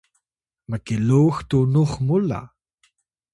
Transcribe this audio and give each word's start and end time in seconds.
mkilux 0.69 1.35
tunux 1.49 1.91
muw 2.05 2.21
la 2.29 2.39